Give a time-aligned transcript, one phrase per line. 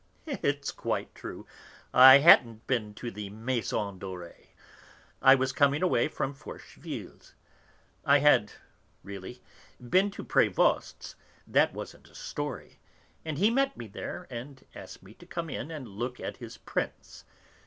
[0.25, 1.45] "It's quite true,
[1.93, 4.47] I hadn't been to the Maison Dorée.
[5.21, 7.35] I was coming away from Forcheville's.
[8.03, 8.51] I had,
[9.03, 9.43] really,
[9.79, 11.13] been to Prévost's
[11.45, 12.79] that wasn't a story
[13.23, 16.57] and he met me there and asked me to come in and look at his
[16.57, 17.23] prints.